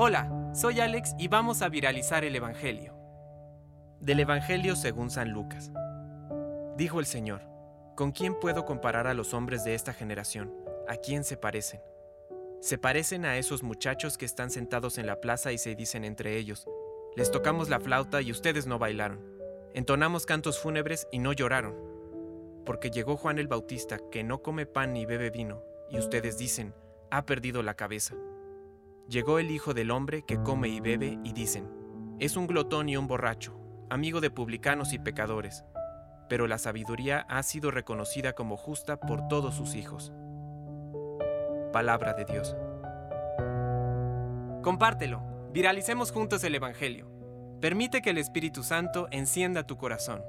Hola, 0.00 0.52
soy 0.54 0.78
Alex 0.78 1.16
y 1.18 1.26
vamos 1.26 1.60
a 1.60 1.68
viralizar 1.68 2.24
el 2.24 2.36
Evangelio. 2.36 2.94
Del 3.98 4.20
Evangelio 4.20 4.76
según 4.76 5.10
San 5.10 5.32
Lucas. 5.32 5.72
Dijo 6.76 7.00
el 7.00 7.06
Señor, 7.06 7.42
¿con 7.96 8.12
quién 8.12 8.38
puedo 8.38 8.64
comparar 8.64 9.08
a 9.08 9.14
los 9.14 9.34
hombres 9.34 9.64
de 9.64 9.74
esta 9.74 9.92
generación? 9.92 10.54
¿A 10.86 10.94
quién 10.98 11.24
se 11.24 11.36
parecen? 11.36 11.80
Se 12.60 12.78
parecen 12.78 13.24
a 13.24 13.38
esos 13.38 13.64
muchachos 13.64 14.16
que 14.16 14.24
están 14.24 14.50
sentados 14.50 14.98
en 14.98 15.06
la 15.08 15.20
plaza 15.20 15.50
y 15.50 15.58
se 15.58 15.74
dicen 15.74 16.04
entre 16.04 16.36
ellos, 16.36 16.68
les 17.16 17.32
tocamos 17.32 17.68
la 17.68 17.80
flauta 17.80 18.22
y 18.22 18.30
ustedes 18.30 18.68
no 18.68 18.78
bailaron, 18.78 19.20
entonamos 19.74 20.26
cantos 20.26 20.60
fúnebres 20.60 21.08
y 21.10 21.18
no 21.18 21.32
lloraron, 21.32 21.74
porque 22.64 22.90
llegó 22.90 23.16
Juan 23.16 23.40
el 23.40 23.48
Bautista 23.48 23.98
que 24.12 24.22
no 24.22 24.42
come 24.42 24.64
pan 24.64 24.92
ni 24.92 25.06
bebe 25.06 25.30
vino, 25.30 25.64
y 25.90 25.98
ustedes 25.98 26.38
dicen, 26.38 26.72
ha 27.10 27.26
perdido 27.26 27.64
la 27.64 27.74
cabeza. 27.74 28.14
Llegó 29.08 29.38
el 29.38 29.50
Hijo 29.50 29.72
del 29.72 29.90
Hombre 29.90 30.22
que 30.26 30.42
come 30.42 30.68
y 30.68 30.80
bebe 30.80 31.18
y 31.24 31.32
dicen, 31.32 31.66
es 32.18 32.36
un 32.36 32.46
glotón 32.46 32.90
y 32.90 32.98
un 32.98 33.06
borracho, 33.06 33.58
amigo 33.88 34.20
de 34.20 34.30
publicanos 34.30 34.92
y 34.92 34.98
pecadores, 34.98 35.64
pero 36.28 36.46
la 36.46 36.58
sabiduría 36.58 37.24
ha 37.30 37.42
sido 37.42 37.70
reconocida 37.70 38.34
como 38.34 38.58
justa 38.58 39.00
por 39.00 39.26
todos 39.28 39.54
sus 39.54 39.76
hijos. 39.76 40.12
Palabra 41.72 42.12
de 42.12 42.26
Dios. 42.26 42.54
Compártelo, 44.62 45.22
viralicemos 45.54 46.12
juntos 46.12 46.44
el 46.44 46.54
Evangelio. 46.54 47.10
Permite 47.62 48.02
que 48.02 48.10
el 48.10 48.18
Espíritu 48.18 48.62
Santo 48.62 49.08
encienda 49.10 49.66
tu 49.66 49.78
corazón. 49.78 50.22